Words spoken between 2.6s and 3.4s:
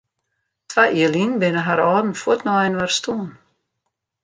inoar stoarn.